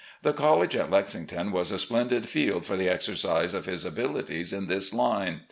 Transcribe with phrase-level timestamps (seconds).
[0.23, 4.65] The college at Lexington was a splendid field for the exercise of his abilities in
[4.65, 5.39] this line.